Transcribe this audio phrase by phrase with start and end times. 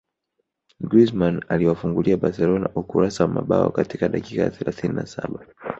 [0.89, 5.45] Griezmann aliwafungulia Barcelona ukurasa wa mabao katika dakika ya thelathini na saba